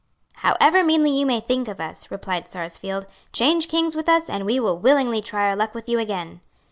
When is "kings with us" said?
3.67-4.31